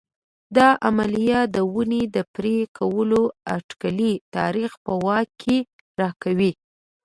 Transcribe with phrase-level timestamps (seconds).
[0.57, 3.21] دا عملیه د ونې د پرې کولو
[3.55, 5.57] اټکلي تاریخ په واک کې
[6.01, 6.51] راکوي